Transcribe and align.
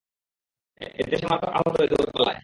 এতে 0.99 1.15
সে 1.19 1.25
মারাত্মক 1.25 1.51
আহত 1.57 1.73
হয়ে 1.75 1.89
দৌড়ে 1.91 2.11
পালায়। 2.15 2.39